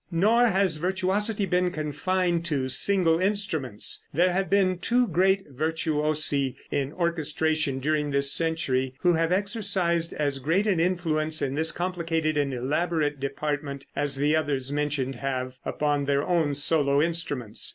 [0.09, 4.03] Nor has virtuosity been confined to single instruments.
[4.11, 10.39] There have been two great virtuosi in orchestration, during this century, who have exercised as
[10.39, 16.05] great an influence in this complicated and elaborate department, as the others mentioned have upon
[16.05, 17.69] their own solo instruments.